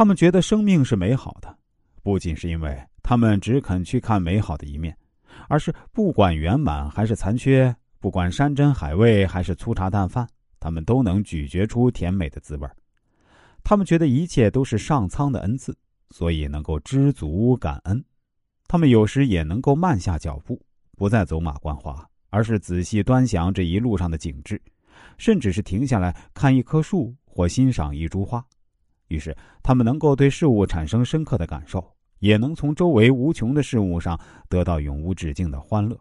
[0.00, 1.58] 他们觉得生命是美好的，
[2.02, 4.96] 不仅是因为他们只肯去看美好的一面，
[5.46, 10.26] 而是不管圆满还是残缺，不管山珍海味还是粗茶淡饭，
[10.58, 12.66] 他们都能咀嚼出甜美的滋味
[13.62, 15.76] 他们觉得一切都是上苍的恩赐，
[16.08, 18.02] 所以能够知足感恩。
[18.68, 20.58] 他们有时也能够慢下脚步，
[20.96, 24.58] 不再走马观花，而是仔细端详这一路上的景致，
[25.18, 28.42] 甚至是停下来看一棵树或欣赏一株花。
[29.10, 31.84] 于是，他们能够对事物产生深刻的感受，
[32.18, 34.18] 也能从周围无穷的事物上
[34.48, 35.96] 得到永无止境的欢乐。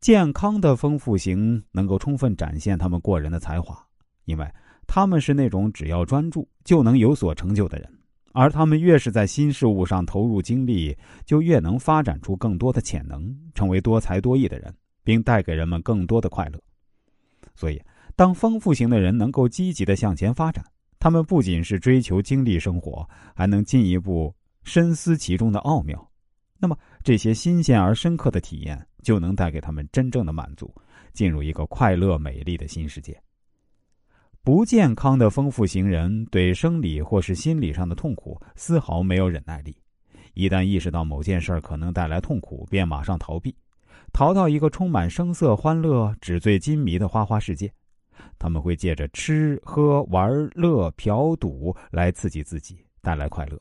[0.00, 3.78] 健康的丰富型能够充分展现他们过人的才华，
[4.24, 4.50] 因为。
[4.88, 7.92] 他们是那种只要专注就能有所成就的人，
[8.32, 16.60] 而他们越是在新事物上投入精力，就越能发展出更多的潜能，成为多才多艺的人，并带给人们更多的快乐。
[17.56, 17.82] 所以，
[18.14, 20.64] 当丰富型的人能够积极的向前发展，
[21.06, 24.34] 他们不仅是追求经历生活，还能进一步
[24.64, 25.96] 深思其中的奥妙。
[26.58, 30.74] 那么，这些新鲜而深刻的体验就能带给他们真正的满足，
[31.12, 33.16] 进入一个快乐美丽的新世界。
[34.42, 39.76] 不健康的丰富型人对生理或是心理上的痛苦丝毫没有忍耐力，
[40.34, 43.54] 一旦意识到某件事可能带来痛苦，便马上逃避，
[44.12, 47.72] 逃到一个充满声色、欢乐、纸醉金迷的花花世界。
[48.38, 53.60] 他们会借着吃喝玩乐、嫖赌来刺激自己，带来快乐，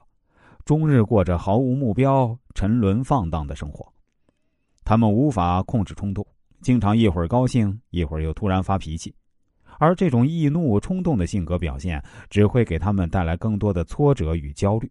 [0.65, 3.91] 终日过着毫无目标、沉沦放荡的生活。
[4.83, 6.25] 他们无法控制冲动，
[6.61, 9.15] 经常一会儿高兴，一会儿又突然发脾气。
[9.77, 14.89] 而这种易怒、冲动的性格表现，只会给他们带来更多的挫折与焦虑。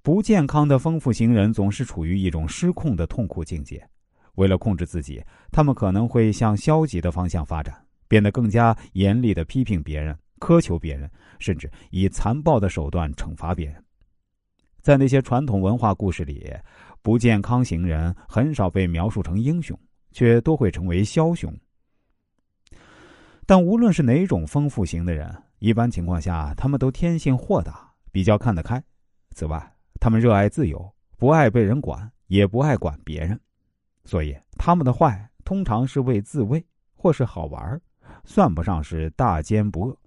[0.00, 3.84] 不健康的丰富型人总是处于一种失控的痛苦境界，
[4.36, 7.74] 为了控制自己，他们可能会向消极的方向发展，
[8.08, 13.84] 变得更加严厉的批评别人、苛求别人，甚至以残暴的手段惩罚别人。
[14.80, 16.50] 在那些传统文化故事里，
[17.02, 19.78] 不健康型人很少被描述成英雄，
[20.12, 21.54] 却都会成为枭雄。
[23.44, 28.82] 但无论是哪种丰富型的人，一般情况下，他们都天性豁达，比较看得开。
[29.30, 33.38] 此外，他们热爱自由，不爱被人管，也不爱管别人，
[34.04, 36.64] 所以他们的坏通常是为自卫
[36.94, 37.80] 或是好玩，
[38.24, 39.98] 算不上是大奸不恶。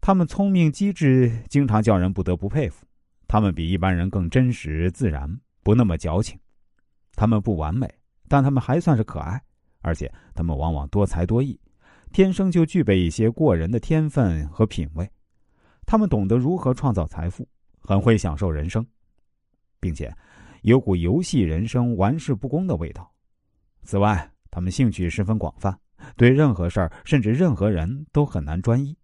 [0.00, 2.86] 他们聪明机智，经常叫人不得不佩服。
[3.28, 5.28] 他们比一般人更真实自然，
[5.62, 6.38] 不那么矫情。
[7.16, 7.92] 他们不完美，
[8.28, 9.42] 但他们还算是可爱，
[9.80, 11.58] 而且他们往往多才多艺。
[12.12, 15.10] 天生就具备一些过人的天分和品味，
[15.84, 17.46] 他们懂得如何创造财富，
[17.80, 18.86] 很会享受人生，
[19.80, 20.14] 并且
[20.62, 23.12] 有股游戏人生、玩世不恭的味道。
[23.82, 25.76] 此外，他们兴趣十分广泛，
[26.16, 28.96] 对任何事儿甚至任何人都很难专一。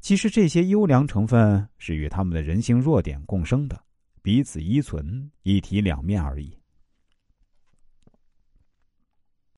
[0.00, 3.80] 其实，这些优良成分是与他们的人性弱点共生的，
[4.22, 6.58] 彼此依存，一体两面而已。